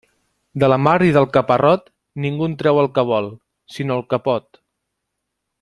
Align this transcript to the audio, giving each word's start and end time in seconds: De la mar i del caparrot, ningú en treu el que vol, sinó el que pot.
De 0.61 0.69
la 0.71 0.79
mar 0.85 0.93
i 1.07 1.11
del 1.17 1.27
caparrot, 1.35 1.85
ningú 2.25 2.49
en 2.53 2.57
treu 2.63 2.83
el 2.85 2.91
que 2.97 3.07
vol, 3.13 3.31
sinó 3.77 4.01
el 4.03 4.07
que 4.15 4.25
pot. 4.31 4.63